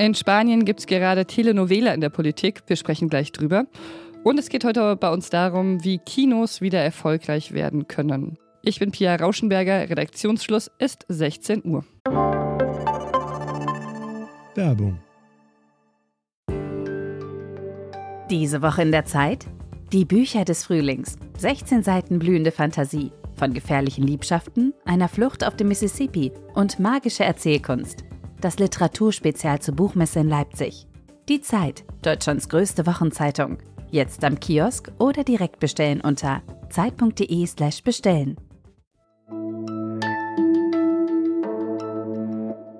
In 0.00 0.14
Spanien 0.14 0.64
gibt 0.64 0.78
es 0.78 0.86
gerade 0.86 1.26
Telenovela 1.26 1.92
in 1.92 2.00
der 2.00 2.08
Politik. 2.08 2.62
Wir 2.68 2.76
sprechen 2.76 3.08
gleich 3.08 3.32
drüber. 3.32 3.66
Und 4.22 4.38
es 4.38 4.48
geht 4.48 4.64
heute 4.64 4.94
bei 4.94 5.10
uns 5.10 5.28
darum, 5.28 5.82
wie 5.82 5.98
Kinos 5.98 6.60
wieder 6.60 6.78
erfolgreich 6.78 7.50
werden 7.50 7.88
können. 7.88 8.38
Ich 8.62 8.78
bin 8.78 8.92
Pia 8.92 9.16
Rauschenberger. 9.16 9.90
Redaktionsschluss 9.90 10.70
ist 10.78 11.04
16 11.08 11.64
Uhr. 11.64 11.84
Werbung. 14.54 15.00
Diese 18.30 18.62
Woche 18.62 18.82
in 18.82 18.92
der 18.92 19.04
Zeit? 19.04 19.46
Die 19.92 20.04
Bücher 20.04 20.44
des 20.44 20.64
Frühlings. 20.64 21.16
16 21.38 21.82
Seiten 21.82 22.20
blühende 22.20 22.52
Fantasie. 22.52 23.10
Von 23.34 23.52
gefährlichen 23.52 24.06
Liebschaften, 24.06 24.74
einer 24.84 25.08
Flucht 25.08 25.44
auf 25.44 25.56
dem 25.56 25.66
Mississippi 25.68 26.30
und 26.54 26.78
magische 26.78 27.24
Erzählkunst 27.24 28.07
das 28.40 28.58
Literaturspezial 28.58 29.60
zur 29.60 29.74
Buchmesse 29.74 30.20
in 30.20 30.28
Leipzig. 30.28 30.86
Die 31.28 31.40
Zeit, 31.40 31.84
Deutschlands 32.02 32.48
größte 32.48 32.86
Wochenzeitung. 32.86 33.58
Jetzt 33.90 34.24
am 34.24 34.38
Kiosk 34.38 34.90
oder 34.98 35.24
direkt 35.24 35.60
bestellen 35.60 36.00
unter 36.00 36.42
zeit.de/slash 36.70 37.82
bestellen. 37.82 38.36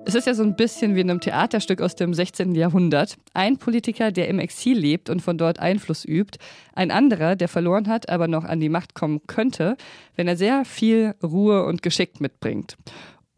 Es 0.04 0.14
ist 0.14 0.26
ja 0.26 0.32
so 0.32 0.42
ein 0.42 0.56
bisschen 0.56 0.94
wie 0.94 1.02
in 1.02 1.10
einem 1.10 1.20
Theaterstück 1.20 1.82
aus 1.82 1.94
dem 1.94 2.14
16. 2.14 2.54
Jahrhundert. 2.54 3.18
Ein 3.34 3.58
Politiker, 3.58 4.10
der 4.10 4.28
im 4.28 4.38
Exil 4.38 4.78
lebt 4.78 5.10
und 5.10 5.20
von 5.20 5.36
dort 5.36 5.58
Einfluss 5.58 6.06
übt. 6.06 6.38
Ein 6.72 6.90
anderer, 6.90 7.36
der 7.36 7.48
verloren 7.48 7.88
hat, 7.88 8.08
aber 8.08 8.26
noch 8.26 8.44
an 8.44 8.58
die 8.58 8.70
Macht 8.70 8.94
kommen 8.94 9.20
könnte, 9.26 9.76
wenn 10.16 10.26
er 10.26 10.38
sehr 10.38 10.64
viel 10.64 11.14
Ruhe 11.22 11.66
und 11.66 11.82
Geschick 11.82 12.22
mitbringt 12.22 12.78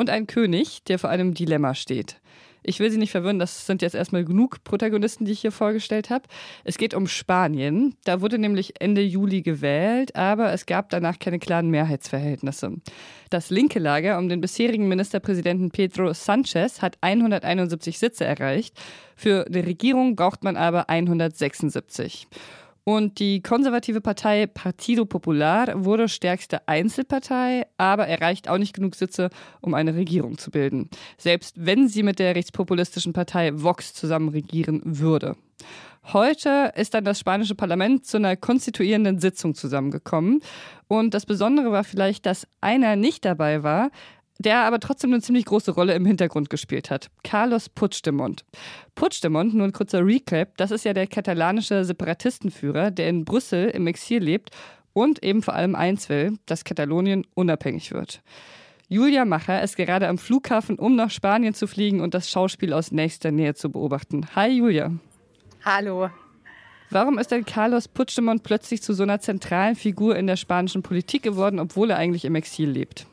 und 0.00 0.08
ein 0.08 0.26
König, 0.26 0.82
der 0.84 0.98
vor 0.98 1.10
einem 1.10 1.34
Dilemma 1.34 1.74
steht. 1.74 2.16
Ich 2.62 2.80
will 2.80 2.90
Sie 2.90 2.98
nicht 2.98 3.10
verwirren, 3.10 3.38
das 3.38 3.66
sind 3.66 3.82
jetzt 3.82 3.94
erstmal 3.94 4.24
genug 4.24 4.64
Protagonisten, 4.64 5.24
die 5.26 5.32
ich 5.32 5.40
hier 5.40 5.52
vorgestellt 5.52 6.08
habe. 6.08 6.24
Es 6.64 6.78
geht 6.78 6.94
um 6.94 7.06
Spanien. 7.06 7.94
Da 8.04 8.20
wurde 8.20 8.38
nämlich 8.38 8.80
Ende 8.80 9.02
Juli 9.02 9.42
gewählt, 9.42 10.16
aber 10.16 10.52
es 10.52 10.66
gab 10.66 10.90
danach 10.90 11.18
keine 11.18 11.38
klaren 11.38 11.68
Mehrheitsverhältnisse. 11.68 12.72
Das 13.28 13.50
linke 13.50 13.78
Lager 13.78 14.18
um 14.18 14.28
den 14.28 14.40
bisherigen 14.40 14.88
Ministerpräsidenten 14.88 15.70
Pedro 15.70 16.12
Sanchez 16.14 16.80
hat 16.80 16.96
171 17.02 17.98
Sitze 17.98 18.24
erreicht. 18.24 18.78
Für 19.16 19.46
eine 19.46 19.66
Regierung 19.66 20.16
braucht 20.16 20.44
man 20.44 20.56
aber 20.56 20.88
176. 20.88 22.26
Und 22.84 23.18
die 23.18 23.42
konservative 23.42 24.00
Partei 24.00 24.46
Partido 24.46 25.04
Popular 25.04 25.84
wurde 25.84 26.08
stärkste 26.08 26.66
Einzelpartei, 26.66 27.66
aber 27.76 28.06
erreicht 28.06 28.48
auch 28.48 28.58
nicht 28.58 28.74
genug 28.74 28.94
Sitze, 28.94 29.30
um 29.60 29.74
eine 29.74 29.94
Regierung 29.94 30.38
zu 30.38 30.50
bilden. 30.50 30.88
Selbst 31.18 31.54
wenn 31.58 31.88
sie 31.88 32.02
mit 32.02 32.18
der 32.18 32.34
rechtspopulistischen 32.34 33.12
Partei 33.12 33.52
Vox 33.54 33.92
zusammen 33.92 34.30
regieren 34.30 34.80
würde. 34.84 35.36
Heute 36.12 36.72
ist 36.76 36.94
dann 36.94 37.04
das 37.04 37.20
spanische 37.20 37.54
Parlament 37.54 38.06
zu 38.06 38.16
einer 38.16 38.34
konstituierenden 38.34 39.18
Sitzung 39.18 39.54
zusammengekommen. 39.54 40.40
Und 40.88 41.12
das 41.12 41.26
Besondere 41.26 41.70
war 41.72 41.84
vielleicht, 41.84 42.24
dass 42.26 42.48
einer 42.60 42.96
nicht 42.96 43.24
dabei 43.24 43.62
war, 43.62 43.90
der 44.40 44.60
aber 44.60 44.80
trotzdem 44.80 45.12
eine 45.12 45.20
ziemlich 45.20 45.44
große 45.44 45.72
Rolle 45.72 45.94
im 45.94 46.06
Hintergrund 46.06 46.48
gespielt 46.48 46.90
hat. 46.90 47.10
Carlos 47.22 47.68
Puigdemont. 47.68 48.44
Puigdemont, 48.94 49.52
nur 49.52 49.66
ein 49.66 49.72
kurzer 49.72 50.04
Recap, 50.04 50.56
das 50.56 50.70
ist 50.70 50.86
ja 50.86 50.94
der 50.94 51.06
katalanische 51.06 51.84
Separatistenführer, 51.84 52.90
der 52.90 53.10
in 53.10 53.26
Brüssel 53.26 53.68
im 53.68 53.86
Exil 53.86 54.22
lebt 54.22 54.50
und 54.94 55.22
eben 55.22 55.42
vor 55.42 55.54
allem 55.54 55.74
eins 55.74 56.08
will, 56.08 56.38
dass 56.46 56.64
Katalonien 56.64 57.26
unabhängig 57.34 57.92
wird. 57.92 58.22
Julia 58.88 59.26
Macher 59.26 59.62
ist 59.62 59.76
gerade 59.76 60.08
am 60.08 60.16
Flughafen, 60.16 60.78
um 60.78 60.96
nach 60.96 61.10
Spanien 61.10 61.52
zu 61.52 61.66
fliegen 61.66 62.00
und 62.00 62.14
das 62.14 62.30
Schauspiel 62.30 62.72
aus 62.72 62.92
nächster 62.92 63.30
Nähe 63.30 63.54
zu 63.54 63.70
beobachten. 63.70 64.26
Hi 64.34 64.48
Julia. 64.48 64.90
Hallo. 65.66 66.08
Warum 66.88 67.18
ist 67.18 67.30
denn 67.30 67.44
Carlos 67.44 67.88
Puigdemont 67.88 68.42
plötzlich 68.42 68.82
zu 68.82 68.94
so 68.94 69.02
einer 69.02 69.20
zentralen 69.20 69.76
Figur 69.76 70.16
in 70.16 70.26
der 70.26 70.36
spanischen 70.36 70.82
Politik 70.82 71.22
geworden, 71.22 71.60
obwohl 71.60 71.90
er 71.90 71.98
eigentlich 71.98 72.24
im 72.24 72.34
Exil 72.34 72.70
lebt? 72.70 73.06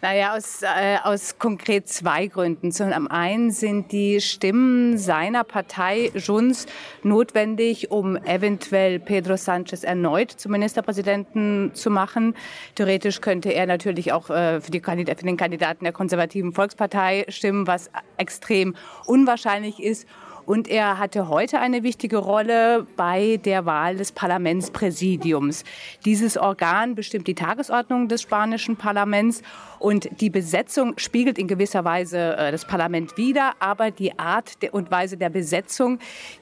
Naja, 0.00 0.36
aus, 0.36 0.62
äh, 0.62 0.98
aus 1.02 1.38
konkret 1.38 1.88
zwei 1.88 2.26
Gründen. 2.26 2.70
Zum 2.72 3.10
einen 3.10 3.50
sind 3.50 3.92
die 3.92 4.20
Stimmen 4.20 4.96
seiner 4.96 5.44
Partei 5.44 6.10
Junts 6.14 6.66
notwendig, 7.02 7.90
um 7.90 8.16
eventuell 8.16 9.00
Pedro 9.00 9.36
Sanchez 9.36 9.82
erneut 9.82 10.30
zum 10.30 10.52
Ministerpräsidenten 10.52 11.72
zu 11.74 11.90
machen. 11.90 12.34
Theoretisch 12.74 13.20
könnte 13.20 13.50
er 13.50 13.66
natürlich 13.66 14.12
auch 14.12 14.30
äh, 14.30 14.60
für, 14.60 14.70
die 14.70 14.80
für 14.80 15.26
den 15.26 15.36
Kandidaten 15.36 15.84
der 15.84 15.92
konservativen 15.92 16.52
Volkspartei 16.52 17.24
stimmen, 17.28 17.66
was 17.66 17.90
extrem 18.16 18.76
unwahrscheinlich 19.06 19.82
ist. 19.82 20.06
Und 20.48 20.66
er 20.66 20.96
hatte 20.96 21.28
heute 21.28 21.60
eine 21.60 21.82
wichtige 21.82 22.16
Rolle 22.16 22.86
bei 22.96 23.38
der 23.44 23.66
Wahl 23.66 23.96
des 23.98 24.12
Parlamentspräsidiums. 24.12 25.62
Dieses 26.06 26.38
Organ 26.38 26.94
bestimmt 26.94 27.26
die 27.26 27.34
Tagesordnung 27.34 28.08
des 28.08 28.22
spanischen 28.22 28.76
Parlaments 28.78 29.42
und 29.78 30.08
die 30.22 30.30
Besetzung 30.30 30.94
spiegelt 30.96 31.36
in 31.36 31.48
gewisser 31.48 31.84
Weise 31.84 32.34
äh, 32.38 32.50
das 32.50 32.64
Parlament 32.64 33.18
wider, 33.18 33.52
aber 33.60 33.90
die 33.90 34.18
Art 34.18 34.56
und 34.72 34.90
Weise 34.90 35.18
der 35.18 35.28
Besetzung, 35.28 35.98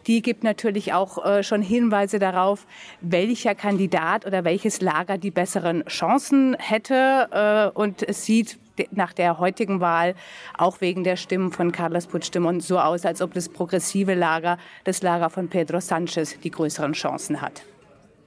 die 0.06 0.22
gibt 0.22 0.44
natürlich 0.44 0.92
auch 0.92 1.26
äh, 1.26 1.42
schon 1.42 1.60
Hinweise 1.60 2.20
darauf, 2.20 2.64
welcher 3.00 3.56
Kandidat 3.56 4.24
oder 4.24 4.44
welches 4.44 4.80
Lager 4.80 5.18
die 5.18 5.32
besseren 5.32 5.84
Chancen 5.86 6.54
hätte. 6.60 7.72
Äh, 7.74 7.76
und 7.76 8.08
es 8.08 8.24
sieht 8.24 8.56
nach 8.90 9.12
der 9.12 9.38
heutigen 9.38 9.80
Wahl 9.80 10.14
auch 10.56 10.80
wegen 10.80 11.04
der 11.04 11.16
Stimmen 11.16 11.52
von 11.52 11.72
Carlos 11.72 12.06
Puigdemont 12.06 12.62
so 12.62 12.78
aus, 12.78 13.04
als 13.04 13.22
ob 13.22 13.34
das 13.34 13.48
progressive 13.48 14.14
Lager, 14.14 14.58
das 14.84 15.02
Lager 15.02 15.30
von 15.30 15.48
Pedro 15.48 15.80
Sanchez, 15.80 16.38
die 16.40 16.50
größeren 16.50 16.92
Chancen 16.92 17.40
hat 17.40 17.62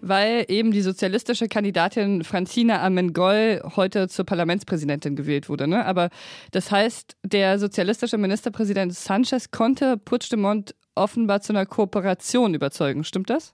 weil 0.01 0.45
eben 0.47 0.71
die 0.71 0.81
sozialistische 0.81 1.47
Kandidatin 1.47 2.23
Francina 2.23 2.81
Amengol 2.81 3.61
heute 3.75 4.07
zur 4.07 4.25
Parlamentspräsidentin 4.25 5.15
gewählt 5.15 5.49
wurde. 5.49 5.67
Ne? 5.67 5.85
Aber 5.85 6.09
das 6.51 6.71
heißt, 6.71 7.17
der 7.23 7.59
sozialistische 7.59 8.17
Ministerpräsident 8.17 8.93
Sanchez 8.93 9.51
konnte 9.51 9.97
Puigdemont 9.97 10.73
offenbar 10.95 11.41
zu 11.41 11.53
einer 11.53 11.65
Kooperation 11.65 12.53
überzeugen. 12.53 13.03
Stimmt 13.03 13.29
das? 13.29 13.53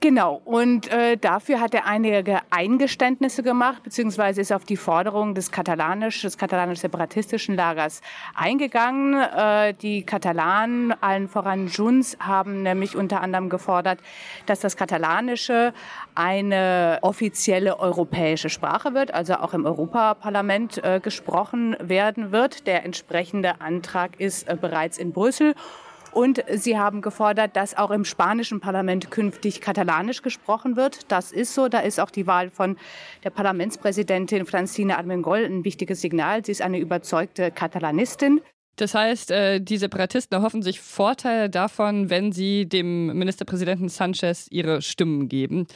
Genau, 0.00 0.42
und 0.44 0.92
äh, 0.92 1.16
dafür 1.16 1.60
hat 1.60 1.72
er 1.72 1.86
einige 1.86 2.40
Eingeständnisse 2.50 3.42
gemacht, 3.42 3.82
beziehungsweise 3.82 4.42
ist 4.42 4.52
auf 4.52 4.64
die 4.64 4.76
Forderung 4.76 5.34
des 5.34 5.50
katalanisch, 5.50 6.20
des 6.20 6.36
katalanisch-separatistischen 6.36 7.56
Lagers 7.56 8.02
eingegangen. 8.34 9.14
Äh, 9.14 9.72
die 9.72 10.02
Katalanen, 10.02 10.92
allen 11.02 11.26
voran 11.26 11.68
Junts, 11.68 12.18
haben 12.20 12.62
nämlich 12.62 12.96
unter 12.96 13.22
anderem 13.22 13.48
gefordert, 13.48 14.00
dass 14.44 14.60
das 14.60 14.76
Katalanische 14.76 15.72
eine 16.14 16.98
offizielle 17.00 17.80
europäische 17.80 18.50
Sprache 18.50 18.92
wird, 18.92 19.14
also 19.14 19.36
auch 19.36 19.54
im 19.54 19.64
Europaparlament 19.64 20.84
äh, 20.84 21.00
gesprochen 21.00 21.74
werden 21.80 22.30
wird. 22.30 22.66
Der 22.66 22.84
entsprechende 22.84 23.62
Antrag 23.62 24.20
ist 24.20 24.48
äh, 24.48 24.56
bereits 24.60 24.98
in 24.98 25.12
Brüssel. 25.12 25.54
Und 26.18 26.42
sie 26.52 26.76
haben 26.76 27.00
gefordert, 27.00 27.54
dass 27.54 27.78
auch 27.78 27.92
im 27.92 28.04
spanischen 28.04 28.58
Parlament 28.58 29.08
künftig 29.08 29.60
katalanisch 29.60 30.20
gesprochen 30.20 30.74
wird. 30.74 31.12
Das 31.12 31.30
ist 31.30 31.54
so. 31.54 31.68
Da 31.68 31.78
ist 31.78 32.00
auch 32.00 32.10
die 32.10 32.26
Wahl 32.26 32.50
von 32.50 32.76
der 33.22 33.30
Parlamentspräsidentin 33.30 34.44
Francina 34.44 34.98
Armengol 34.98 35.44
ein 35.44 35.64
wichtiges 35.64 36.00
Signal. 36.00 36.44
Sie 36.44 36.50
ist 36.50 36.60
eine 36.60 36.80
überzeugte 36.80 37.52
Katalanistin. 37.52 38.40
Das 38.78 38.94
heißt, 38.94 39.32
äh, 39.32 39.60
die 39.60 39.76
Separatisten 39.76 40.36
erhoffen 40.36 40.62
sich 40.62 40.80
Vorteile 40.80 41.50
davon, 41.50 42.10
wenn 42.10 42.30
sie 42.30 42.68
dem 42.68 43.08
Ministerpräsidenten 43.08 43.88
Sanchez 43.88 44.46
ihre 44.50 44.82
Stimmen 44.82 45.28
geben. 45.28 45.66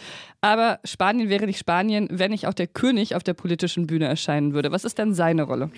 Aber 0.40 0.78
Spanien 0.84 1.28
wäre 1.28 1.46
nicht 1.46 1.58
Spanien, 1.58 2.08
wenn 2.12 2.30
nicht 2.30 2.46
auch 2.46 2.52
der 2.52 2.68
König 2.68 3.16
auf 3.16 3.24
der 3.24 3.34
politischen 3.34 3.88
Bühne 3.88 4.06
erscheinen 4.06 4.54
würde. 4.54 4.70
Was 4.70 4.84
ist 4.84 4.98
denn 4.98 5.14
seine 5.14 5.42
Rolle? 5.42 5.70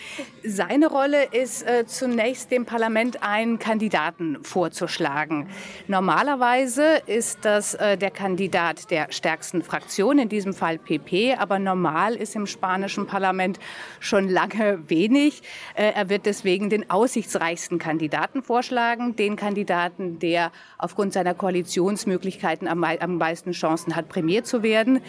Seine 0.43 0.89
Rolle 0.89 1.25
ist 1.33 1.63
äh, 1.63 1.87
zunächst 1.87 2.51
dem 2.51 2.67
Parlament 2.67 3.23
einen 3.23 3.59
Kandidaten 3.59 4.39
vorzuschlagen. 4.43 5.49
Normalerweise 5.89 7.03
ist 7.07 7.39
das 7.43 7.75
äh, 7.75 7.97
der 7.97 8.11
Kandidat 8.11 8.91
der 8.91 9.07
stärksten 9.11 9.63
Fraktion, 9.63 10.19
in 10.19 10.29
diesem 10.29 10.53
Fall 10.53 10.79
PP, 10.79 11.37
aber 11.39 11.59
normal 11.59 12.17
ist 12.17 12.37
im 12.37 12.47
spanischen 12.47 13.07
Parlament 13.07 13.59
schon 14.01 14.29
lange 14.29 14.91
wenig. 14.91 15.43
Äh, 15.75 15.93
er 15.95 16.11
wird 16.11 16.27
deswegen 16.27 16.69
den 16.69 16.91
Aus 16.91 17.14
aussichtsreichsten 17.15 17.79
Kandidaten 17.79 18.43
vorschlagen, 18.43 19.15
den 19.15 19.37
Kandidaten, 19.37 20.19
der 20.19 20.51
aufgrund 20.79 21.13
seiner 21.13 21.33
Koalitionsmöglichkeiten 21.33 22.67
am, 22.67 22.81
meisten 23.19 23.53
Chancen 23.53 23.95
hat, 23.95 24.09
prämiert 24.09 24.49
zu 24.49 24.65
werden. 24.65 25.01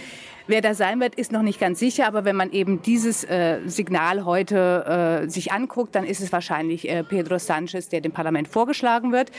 Wer 0.48 0.62
da 0.62 0.76
sein 0.76 1.00
wird, 1.00 1.16
ist 1.16 1.32
noch 1.32 1.42
nicht 1.42 1.60
ganz 1.60 1.80
sicher, 1.80 2.06
aber 2.06 2.24
wenn 2.24 2.36
man 2.36 2.52
eben 2.52 2.82
dieses 2.84 3.24
äh, 3.24 3.62
Signal 3.66 4.26
heute 4.26 5.24
äh, 5.26 5.30
sich 5.30 5.52
anguckt, 5.52 5.96
dann 5.96 6.06
ist 6.06 6.22
es 6.22 6.32
wahrscheinlich 6.32 6.88
äh, 6.88 7.04
Pedro 7.04 7.40
Sanchez, 7.40 7.90
der 7.90 8.02
dem 8.02 8.12
Parlament 8.12 8.48
vorgeschlagen 8.48 9.12
wird. 9.12 9.32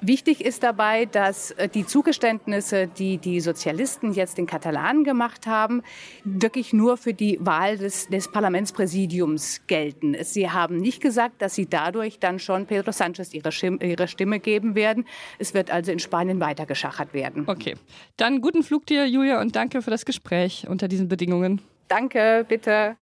Wichtig 0.00 0.44
ist 0.44 0.62
dabei, 0.62 1.06
dass 1.06 1.52
äh, 1.52 1.68
die 1.68 1.86
Zugeständnisse, 1.86 2.86
die 2.86 3.18
die 3.18 3.40
Sozialisten 3.40 4.12
jetzt 4.12 4.38
in 4.38 4.46
Katalanen 4.46 5.04
gemacht 5.04 5.46
haben, 5.46 5.82
wirklich 6.24 6.72
nur 6.72 6.96
für 6.96 7.14
die 7.14 7.38
Wahl 7.40 7.78
des, 7.78 8.08
des 8.08 8.30
Parlamentspräsidiums 8.30 9.62
gelten. 9.66 10.16
Sie 10.22 10.50
haben 10.50 10.76
nicht 10.76 11.00
gesagt, 11.00 11.40
dass 11.40 11.54
sie 11.54 11.66
dadurch 11.66 12.18
dann 12.18 12.38
schon 12.38 12.66
Pedro 12.66 12.92
Sanchez 12.92 13.32
ihre 13.32 13.52
Stimme, 13.52 13.78
ihre 13.82 14.06
Stimme 14.06 14.38
geben 14.38 14.74
werden. 14.74 15.06
Es 15.38 15.54
wird 15.54 15.70
also 15.70 15.92
in 15.92 15.98
Spanien 15.98 16.40
weitergeschachert 16.40 17.14
werden. 17.14 17.44
Okay, 17.46 17.74
dann 18.16 18.40
guten 18.42 18.62
Flug 18.62 18.86
dir, 18.86 19.06
Julia, 19.06 19.40
und 19.40 19.56
danke 19.56 19.80
für 19.80 19.90
das 19.90 20.04
Gespräch 20.04 20.45
unter 20.68 20.88
diesen 20.88 21.08
Bedingungen. 21.08 21.60
Danke, 21.88 22.44
bitte. 22.48 22.96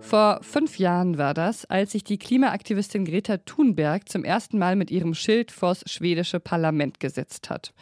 Vor 0.00 0.38
fünf 0.42 0.78
Jahren 0.78 1.18
war 1.18 1.34
das, 1.34 1.64
als 1.64 1.92
sich 1.92 2.04
die 2.04 2.18
Klimaaktivistin 2.18 3.04
Greta 3.04 3.38
Thunberg 3.38 4.08
zum 4.08 4.22
ersten 4.22 4.56
Mal 4.56 4.76
mit 4.76 4.92
ihrem 4.92 5.14
Schild 5.14 5.50
vors 5.50 5.82
schwedische 5.86 6.38
Parlament 6.38 7.00
gesetzt 7.00 7.50
hat. 7.50 7.74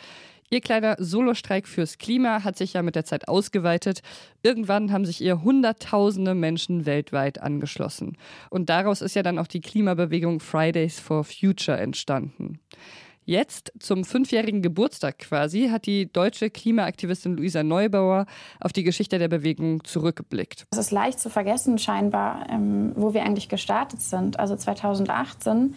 Ihr 0.50 0.60
kleiner 0.60 0.96
Solostreik 0.98 1.66
fürs 1.66 1.98
Klima 1.98 2.44
hat 2.44 2.56
sich 2.56 2.74
ja 2.74 2.82
mit 2.82 2.94
der 2.94 3.04
Zeit 3.04 3.28
ausgeweitet. 3.28 4.00
Irgendwann 4.42 4.92
haben 4.92 5.04
sich 5.04 5.20
ihr 5.20 5.42
Hunderttausende 5.42 6.34
Menschen 6.34 6.86
weltweit 6.86 7.42
angeschlossen. 7.42 8.16
Und 8.50 8.70
daraus 8.70 9.02
ist 9.02 9.16
ja 9.16 9.22
dann 9.22 9.38
auch 9.38 9.46
die 9.46 9.60
Klimabewegung 9.60 10.40
Fridays 10.40 11.00
for 11.00 11.24
Future 11.24 11.78
entstanden. 11.78 12.60
Jetzt, 13.24 13.72
zum 13.78 14.04
fünfjährigen 14.04 14.60
Geburtstag 14.60 15.18
quasi, 15.18 15.68
hat 15.70 15.86
die 15.86 16.12
deutsche 16.12 16.50
Klimaaktivistin 16.50 17.36
Luisa 17.36 17.62
Neubauer 17.62 18.26
auf 18.60 18.72
die 18.72 18.84
Geschichte 18.84 19.18
der 19.18 19.28
Bewegung 19.28 19.82
zurückgeblickt. 19.84 20.66
Es 20.70 20.78
ist 20.78 20.90
leicht 20.90 21.18
zu 21.20 21.30
vergessen 21.30 21.78
scheinbar, 21.78 22.46
ähm, 22.50 22.92
wo 22.96 23.14
wir 23.14 23.22
eigentlich 23.22 23.48
gestartet 23.48 24.02
sind. 24.02 24.38
Also 24.38 24.56
2018 24.56 25.74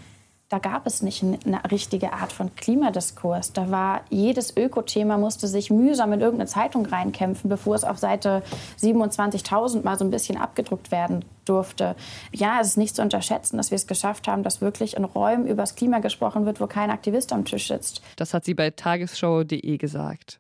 da 0.50 0.60
gab 0.60 0.88
es 0.88 1.02
nicht 1.02 1.24
eine 1.24 1.60
richtige 1.72 2.14
Art 2.14 2.32
von 2.32 2.56
Klimadiskurs. 2.56 3.52
Da 3.52 3.70
war 3.70 4.02
jedes 4.10 4.56
Ökothema 4.56 5.18
musste 5.18 5.46
sich 5.46 5.70
mühsam 5.70 6.14
in 6.14 6.22
irgendeine 6.22 6.48
Zeitung 6.48 6.86
reinkämpfen, 6.86 7.50
bevor 7.50 7.76
es 7.76 7.84
auf 7.84 7.98
Seite 7.98 8.44
27.000 8.80 9.84
mal 9.84 9.98
so 9.98 10.06
ein 10.06 10.12
bisschen 10.12 10.38
abgedruckt 10.38 10.90
werden 10.90 11.26
durfte. 11.48 11.96
Ja, 12.34 12.60
es 12.62 12.70
ist 12.70 12.78
nicht 12.78 12.96
zu 12.96 13.02
unterschätzen, 13.02 13.58
dass 13.58 13.72
wir 13.72 13.76
es 13.76 13.88
geschafft 13.88 14.28
haben, 14.28 14.44
dass 14.44 14.62
wirklich 14.62 14.96
in 14.96 15.04
Räumen 15.04 15.48
über 15.48 15.64
das 15.64 15.76
Klima 15.76 16.00
gesprochen 16.00 16.46
wird, 16.46 16.60
wo 16.60 16.68
kein 16.68 16.90
Aktivist 16.90 17.34
am 17.34 17.46
Tisch 17.46 17.68
sitzt. 17.68 18.02
Das 18.16 18.34
hat 18.34 18.46
sie 18.46 18.54
bei 18.54 18.70
tagesschau.de 18.70 19.78
gesagt. 19.78 20.40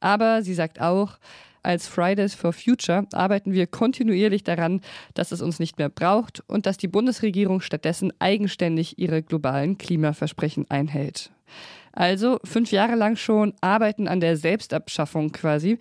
Aber 0.00 0.42
sie 0.42 0.54
sagt 0.54 0.80
auch, 0.80 1.18
als 1.62 1.88
Fridays 1.88 2.34
for 2.34 2.52
Future 2.52 3.06
arbeiten 3.12 3.52
wir 3.52 3.66
kontinuierlich 3.66 4.44
daran, 4.44 4.80
dass 5.14 5.32
es 5.32 5.42
uns 5.42 5.58
nicht 5.58 5.78
mehr 5.78 5.88
braucht 5.88 6.42
und 6.46 6.66
dass 6.66 6.76
die 6.76 6.88
Bundesregierung 6.88 7.60
stattdessen 7.60 8.12
eigenständig 8.20 8.98
ihre 8.98 9.22
globalen 9.22 9.76
Klimaversprechen 9.76 10.70
einhält. 10.70 11.30
Also 11.92 12.38
fünf 12.44 12.70
Jahre 12.70 12.94
lang 12.94 13.16
schon 13.16 13.54
arbeiten 13.60 14.06
an 14.06 14.20
der 14.20 14.36
Selbstabschaffung 14.36 15.32
quasi. 15.32 15.78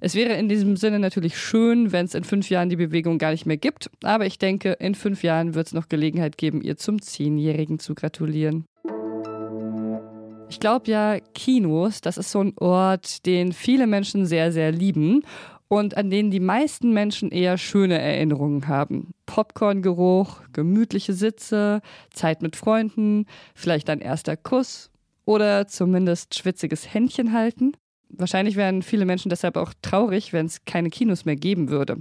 Es 0.00 0.14
wäre 0.14 0.34
in 0.34 0.48
diesem 0.48 0.76
Sinne 0.76 0.98
natürlich 0.98 1.38
schön, 1.38 1.92
wenn 1.92 2.04
es 2.04 2.14
in 2.14 2.24
fünf 2.24 2.50
Jahren 2.50 2.68
die 2.68 2.76
Bewegung 2.76 3.18
gar 3.18 3.30
nicht 3.30 3.46
mehr 3.46 3.56
gibt, 3.56 3.90
aber 4.02 4.26
ich 4.26 4.38
denke, 4.38 4.72
in 4.72 4.94
fünf 4.94 5.22
Jahren 5.22 5.54
wird 5.54 5.68
es 5.68 5.72
noch 5.72 5.88
Gelegenheit 5.88 6.36
geben, 6.36 6.60
ihr 6.60 6.76
zum 6.76 7.00
Zehnjährigen 7.00 7.78
zu 7.78 7.94
gratulieren. 7.94 8.66
Ich 10.48 10.60
glaube 10.60 10.90
ja, 10.90 11.18
Kinos, 11.34 12.00
das 12.00 12.18
ist 12.18 12.30
so 12.30 12.40
ein 12.40 12.52
Ort, 12.58 13.26
den 13.26 13.52
viele 13.52 13.86
Menschen 13.86 14.26
sehr, 14.26 14.52
sehr 14.52 14.70
lieben 14.70 15.22
und 15.68 15.96
an 15.96 16.10
denen 16.10 16.30
die 16.30 16.40
meisten 16.40 16.92
Menschen 16.92 17.30
eher 17.32 17.58
schöne 17.58 17.98
Erinnerungen 17.98 18.68
haben. 18.68 19.12
Popcorngeruch, 19.26 20.42
gemütliche 20.52 21.14
Sitze, 21.14 21.80
Zeit 22.12 22.42
mit 22.42 22.54
Freunden, 22.54 23.26
vielleicht 23.54 23.90
ein 23.90 24.00
erster 24.00 24.36
Kuss 24.36 24.90
oder 25.24 25.66
zumindest 25.66 26.36
schwitziges 26.36 26.92
Händchen 26.94 27.32
halten. 27.32 27.72
Wahrscheinlich 28.08 28.56
wären 28.56 28.82
viele 28.82 29.04
Menschen 29.04 29.28
deshalb 29.28 29.56
auch 29.56 29.72
traurig, 29.82 30.32
wenn 30.32 30.46
es 30.46 30.64
keine 30.64 30.90
Kinos 30.90 31.24
mehr 31.24 31.36
geben 31.36 31.68
würde. 31.68 31.98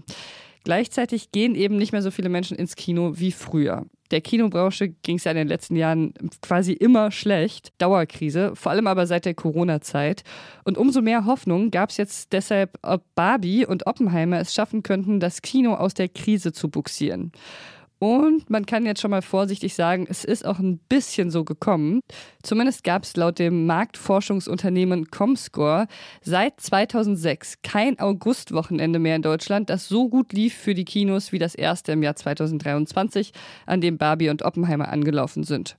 Gleichzeitig 0.63 1.31
gehen 1.31 1.53
eben 1.53 1.77
nicht 1.77 1.91
mehr 1.91 2.01
so 2.01 2.09
viele 2.09 2.29
Menschen 2.29 2.57
ins 2.57 2.75
Kino 2.75 3.13
wie 3.15 3.31
früher. 3.31 3.85
Der 4.11 4.21
Kinobranche 4.21 4.89
ging 4.89 5.17
es 5.17 5.23
ja 5.23 5.31
in 5.31 5.37
den 5.37 5.47
letzten 5.47 5.75
Jahren 5.75 6.13
quasi 6.41 6.73
immer 6.73 7.11
schlecht. 7.11 7.71
Dauerkrise, 7.79 8.55
vor 8.55 8.71
allem 8.71 8.87
aber 8.87 9.07
seit 9.07 9.25
der 9.25 9.33
Corona-Zeit. 9.33 10.23
Und 10.63 10.77
umso 10.77 11.01
mehr 11.01 11.25
Hoffnung 11.25 11.69
gab 11.69 11.89
es 11.89 11.97
jetzt 11.97 12.33
deshalb, 12.33 12.77
ob 12.81 13.03
Barbie 13.15 13.65
und 13.65 13.87
Oppenheimer 13.87 14.39
es 14.39 14.53
schaffen 14.53 14.83
könnten, 14.83 15.19
das 15.19 15.41
Kino 15.41 15.73
aus 15.73 15.93
der 15.93 16.09
Krise 16.09 16.51
zu 16.51 16.69
buxieren. 16.69 17.31
Und 18.05 18.51
man 18.51 18.67
kann 18.67 18.85
jetzt 18.85 19.01
schon 19.01 19.09
mal 19.09 19.23
vorsichtig 19.23 19.73
sagen, 19.73 20.05
es 20.07 20.23
ist 20.23 20.45
auch 20.45 20.59
ein 20.59 20.77
bisschen 20.77 21.31
so 21.31 21.43
gekommen. 21.43 22.01
Zumindest 22.43 22.83
gab 22.83 23.01
es 23.01 23.17
laut 23.17 23.39
dem 23.39 23.65
Marktforschungsunternehmen 23.65 25.09
Comscore 25.09 25.87
seit 26.21 26.61
2006 26.61 27.63
kein 27.63 27.97
Augustwochenende 27.97 28.99
mehr 28.99 29.15
in 29.15 29.23
Deutschland, 29.23 29.71
das 29.71 29.87
so 29.87 30.07
gut 30.07 30.33
lief 30.33 30.53
für 30.53 30.75
die 30.75 30.85
Kinos 30.85 31.31
wie 31.31 31.39
das 31.39 31.55
erste 31.55 31.93
im 31.93 32.03
Jahr 32.03 32.15
2023, 32.15 33.31
an 33.65 33.81
dem 33.81 33.97
Barbie 33.97 34.29
und 34.29 34.43
Oppenheimer 34.43 34.89
angelaufen 34.89 35.43
sind. 35.43 35.75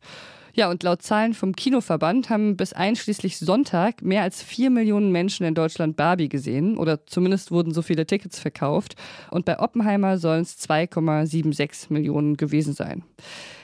Ja, 0.57 0.71
und 0.71 0.83
laut 0.83 1.03
Zahlen 1.03 1.35
vom 1.35 1.55
Kinoverband 1.55 2.31
haben 2.31 2.57
bis 2.57 2.73
einschließlich 2.73 3.37
Sonntag 3.37 4.01
mehr 4.01 4.23
als 4.23 4.43
vier 4.43 4.71
Millionen 4.71 5.13
Menschen 5.13 5.45
in 5.45 5.55
Deutschland 5.55 5.97
Barbie 5.97 6.31
gesehen 6.31 6.79
oder 6.79 7.07
zumindest 7.07 7.51
wurden 7.51 7.75
so 7.75 7.83
viele 7.83 8.07
Tickets 8.07 8.39
verkauft. 8.39 8.95
Und 9.31 9.45
bei 9.45 9.59
Oppenheimer 9.59 10.17
sollen 10.17 10.41
es 10.41 10.59
2,76 10.67 11.93
Millionen 11.93 12.39
gewesen 12.39 12.73
sein. 12.73 13.05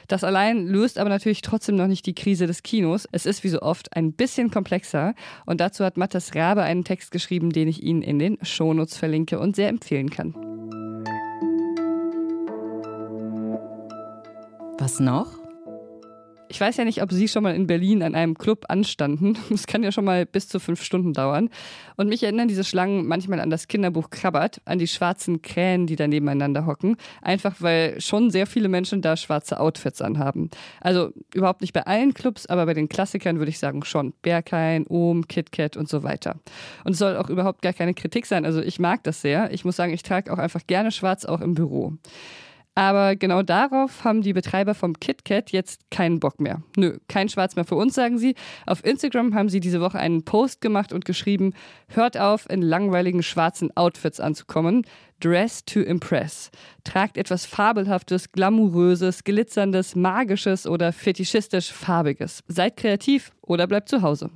Das 0.07 0.23
allein 0.23 0.67
löst 0.67 0.99
aber 0.99 1.09
natürlich 1.09 1.41
trotzdem 1.41 1.77
noch 1.77 1.87
nicht 1.87 2.05
die 2.05 2.15
Krise 2.15 2.47
des 2.47 2.63
Kinos. 2.63 3.09
Es 3.11 3.25
ist 3.25 3.43
wie 3.43 3.49
so 3.49 3.63
oft 3.63 3.97
ein 3.97 4.13
bisschen 4.13 4.51
komplexer 4.51 5.15
und 5.47 5.63
dazu 5.63 5.87
hat 5.87 5.97
Matthias 5.97 6.35
Rabe 6.35 6.61
einen 6.61 6.85
Text 6.85 7.11
geschrieben, 7.11 7.49
den 7.51 7.69
ich 7.69 7.83
Ihnen 7.83 8.03
in 8.03 8.19
den 8.19 8.37
Shownotes 8.43 8.99
verlinke 8.99 9.41
und 9.41 9.57
sehr 9.57 9.71
empfehlen 9.71 10.11
kann. 10.11 10.35
Was 14.79 15.01
noch? 15.01 15.42
Ich 16.53 16.61
weiß 16.61 16.77
ja 16.77 16.85
nicht, 16.85 17.01
ob 17.03 17.11
Sie 17.11 17.29
schon 17.29 17.45
mal 17.45 17.55
in 17.55 17.67
Berlin 17.67 18.03
an 18.03 18.15
einem 18.15 18.37
Club 18.37 18.67
anstanden. 18.69 19.39
Das 19.49 19.67
kann 19.67 19.83
ja 19.83 19.91
schon 19.91 20.05
mal 20.05 20.27
bis 20.27 20.49
zu 20.49 20.61
fünf 20.61 20.83
Stunden 20.83 21.15
dauern. 21.15 21.49
Und 21.97 22.09
mich 22.09 22.23
erinnern 22.23 22.47
diese 22.47 22.63
Schlangen 22.63 23.07
manchmal 23.07 23.41
an 23.41 23.49
das 23.49 23.69
Kinderbuch 23.69 24.11
Krabbert, 24.11 24.61
an 24.67 24.79
die 24.79 24.87
schwarzen 24.87 25.41
Krähen, 25.41 25.87
die 25.87 25.97
da 25.97 26.07
nebeneinander 26.07 26.67
hocken. 26.67 26.97
Einfach 27.23 27.57
weil 27.61 27.99
schon 28.03 28.31
sehr 28.31 28.47
viele 28.47 28.69
Menschen 28.69 29.01
da 29.01 29.17
schwarze 29.17 29.61
Outfits 29.61 30.03
anhaben. 30.03 30.51
Also 30.83 31.15
überhaupt 31.33 31.63
nicht 31.63 31.73
bei 31.73 31.87
allen 31.87 32.13
Clubs, 32.13 32.45
aber 32.45 32.67
bei 32.67 32.75
den 32.75 32.91
Klassikern 32.91 33.39
würde 33.39 33.51
ich 33.51 33.59
sagen 33.59 33.83
schon. 33.83 34.13
Berghain, 34.21 34.87
Ohm, 34.89 35.27
KitKat 35.27 35.79
und 35.79 35.89
so 35.89 36.03
weiter. 36.03 36.37
Und 36.85 36.93
es 36.93 36.99
soll 36.99 37.17
auch 37.17 37.31
überhaupt 37.31 37.63
gar 37.63 37.73
keine 37.73 37.95
Kritik 37.95 38.27
sein. 38.27 38.45
Also 38.45 38.61
ich 38.61 38.79
mag 38.79 39.03
das 39.05 39.23
sehr. 39.23 39.51
Ich 39.55 39.65
muss 39.65 39.77
sagen, 39.77 39.95
ich 39.95 40.03
trage 40.03 40.31
auch 40.31 40.39
einfach 40.39 40.67
gerne 40.67 40.93
schwarz, 40.93 41.25
auch 41.25 41.41
im 41.41 41.55
Büro. 41.55 41.95
Aber 42.75 43.17
genau 43.17 43.43
darauf 43.43 44.03
haben 44.05 44.23
die 44.23 44.33
Betreiber 44.33 44.75
vom 44.75 44.99
KitKat 44.99 45.51
jetzt 45.51 45.91
keinen 45.91 46.21
Bock 46.21 46.41
mehr. 46.41 46.63
Nö, 46.77 46.99
kein 47.07 47.29
Schwarz 47.29 47.55
mehr 47.55 47.67
für 47.67 47.75
uns, 47.75 47.95
sagen 47.95 48.17
sie. 48.17 48.35
Auf 48.67 48.85
Instagram 48.85 49.35
haben 49.35 49.51
sie 49.51 49.61
diese 49.61 49.83
Woche 49.83 49.99
einen 49.99 50.25
Post 50.25 50.63
gemacht 50.63 50.93
und 50.93 51.05
geschrieben, 51.05 51.53
hört 51.89 52.17
auf, 52.17 52.49
in 52.49 52.63
langweiligen 52.63 53.23
schwarzen 53.23 53.77
Outfits 53.77 54.21
anzukommen. 54.21 54.87
Dress 55.21 55.65
to 55.65 55.81
impress. 55.81 56.51
Tragt 56.83 57.17
etwas 57.17 57.45
Fabelhaftes, 57.45 58.33
Glamouröses, 58.33 59.23
Glitzerndes, 59.23 59.95
Magisches 59.95 60.67
oder 60.67 60.93
fetischistisch 60.93 61.71
Farbiges. 61.71 62.43
Seid 62.49 62.77
kreativ 62.79 63.33
oder 63.43 63.67
bleibt 63.67 63.89
zu 63.91 64.03
Hause. 64.03 64.31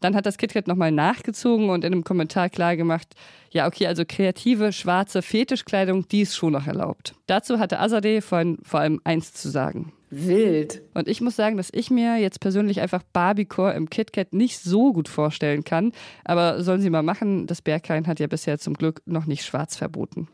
Dann 0.00 0.14
hat 0.14 0.26
das 0.26 0.36
KitKat 0.36 0.66
nochmal 0.66 0.92
nachgezogen 0.92 1.70
und 1.70 1.84
in 1.84 1.92
einem 1.92 2.04
Kommentar 2.04 2.48
klargemacht, 2.48 3.14
ja, 3.50 3.66
okay, 3.66 3.86
also 3.86 4.04
kreative, 4.06 4.72
schwarze 4.72 5.22
Fetischkleidung, 5.22 6.08
die 6.08 6.22
ist 6.22 6.36
schon 6.36 6.52
noch 6.52 6.66
erlaubt. 6.66 7.14
Dazu 7.26 7.58
hatte 7.58 7.78
Azadeh 7.78 8.20
vor, 8.20 8.42
vor 8.62 8.80
allem 8.80 9.00
eins 9.04 9.32
zu 9.32 9.48
sagen. 9.48 9.92
Wild. 10.10 10.82
Und 10.94 11.08
ich 11.08 11.20
muss 11.20 11.36
sagen, 11.36 11.56
dass 11.56 11.70
ich 11.72 11.90
mir 11.90 12.16
jetzt 12.18 12.40
persönlich 12.40 12.80
einfach 12.80 13.02
Barbiecore 13.12 13.74
im 13.74 13.90
KitKat 13.90 14.32
nicht 14.32 14.58
so 14.58 14.92
gut 14.92 15.08
vorstellen 15.08 15.64
kann. 15.64 15.92
Aber 16.24 16.62
sollen 16.62 16.80
sie 16.80 16.90
mal 16.90 17.02
machen, 17.02 17.46
das 17.46 17.62
Berghain 17.62 18.06
hat 18.06 18.20
ja 18.20 18.26
bisher 18.26 18.58
zum 18.58 18.74
Glück 18.74 19.02
noch 19.06 19.26
nicht 19.26 19.44
schwarz 19.44 19.76
verboten. 19.76 20.28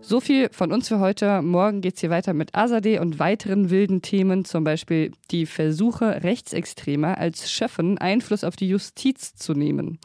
So 0.00 0.20
viel 0.20 0.48
von 0.52 0.72
uns 0.72 0.88
für 0.88 1.00
heute. 1.00 1.42
Morgen 1.42 1.80
geht 1.80 1.94
es 1.94 2.00
hier 2.00 2.10
weiter 2.10 2.32
mit 2.32 2.54
Azadeh 2.54 3.00
und 3.00 3.18
weiteren 3.18 3.70
wilden 3.70 4.02
Themen, 4.02 4.44
zum 4.44 4.62
Beispiel 4.62 5.12
die 5.30 5.46
Versuche 5.46 6.22
Rechtsextremer 6.22 7.18
als 7.18 7.50
Schöffen 7.50 7.98
Einfluss 7.98 8.44
auf 8.44 8.56
die 8.56 8.68
Justiz 8.68 9.34
zu 9.34 9.54
nehmen. 9.54 9.98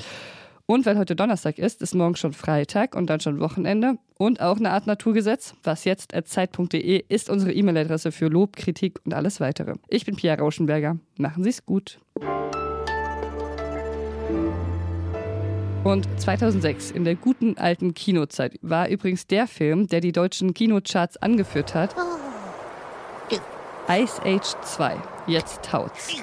Und 0.65 0.85
weil 0.85 0.97
heute 0.97 1.15
Donnerstag 1.15 1.57
ist, 1.57 1.81
ist 1.81 1.93
morgen 1.95 2.15
schon 2.15 2.33
Freitag 2.33 2.95
und 2.95 3.09
dann 3.09 3.19
schon 3.19 3.41
Wochenende 3.41 3.97
und 4.17 4.39
auch 4.39 4.57
eine 4.57 4.71
Art 4.71 4.87
Naturgesetz. 4.87 5.53
Was 5.63 5.83
jetzt 5.83 6.15
at 6.15 6.29
zeit.de 6.29 7.03
ist 7.09 7.29
unsere 7.29 7.51
E-Mail-Adresse 7.51 8.13
für 8.13 8.27
Lob, 8.27 8.55
Kritik 8.55 9.01
und 9.05 9.13
alles 9.13 9.41
weitere. 9.41 9.73
Ich 9.89 10.05
bin 10.05 10.15
Pia 10.15 10.35
Rauschenberger. 10.35 10.97
Machen 11.17 11.43
Sie 11.43 11.49
es 11.49 11.65
gut. 11.65 11.99
Und 15.83 16.07
2006, 16.19 16.91
in 16.91 17.05
der 17.05 17.15
guten 17.15 17.57
alten 17.57 17.95
Kinozeit, 17.95 18.59
war 18.61 18.87
übrigens 18.87 19.25
der 19.25 19.47
Film, 19.47 19.87
der 19.87 19.99
die 19.99 20.11
deutschen 20.11 20.53
Kinocharts 20.53 21.17
angeführt 21.17 21.73
hat. 21.73 21.95
Ice 23.89 24.21
Age 24.23 24.55
2. 24.63 24.95
Jetzt 25.25 25.63
taut's. 25.63 26.17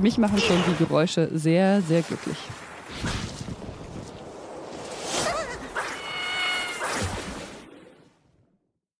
Mich 0.00 0.18
machen 0.18 0.38
schon 0.38 0.56
die 0.68 0.84
Geräusche 0.84 1.30
sehr, 1.32 1.80
sehr 1.82 2.02
glücklich. 2.02 2.38